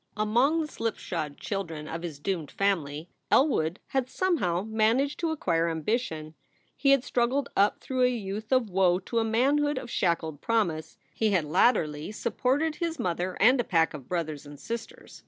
Among 0.17 0.61
the 0.61 0.67
slipshod 0.67 1.37
children 1.37 1.87
of 1.87 2.01
his 2.01 2.17
doomed 2.19 2.49
family 2.49 3.07
Elwood 3.29 3.79
had 3.89 4.09
somehow 4.09 4.63
managed 4.63 5.19
to 5.19 5.29
acquire 5.29 5.69
ambition. 5.69 6.33
He 6.75 6.89
had 6.89 7.03
strug 7.03 7.29
gled 7.29 7.45
up 7.55 7.79
through 7.79 8.01
a 8.05 8.09
youth 8.09 8.51
of 8.51 8.71
woe 8.71 8.97
to 8.97 9.19
a 9.19 9.23
manhood 9.23 9.77
of 9.77 9.91
shackled 9.91 10.41
promise. 10.41 10.97
He 11.13 11.29
had 11.33 11.45
latterly 11.45 12.11
supported 12.11 12.77
his 12.77 12.97
mother 12.97 13.37
and 13.39 13.59
a 13.61 13.63
pack 13.63 13.93
of 13.93 14.09
brothers 14.09 14.43
and 14.47 14.59
sisters. 14.59 15.19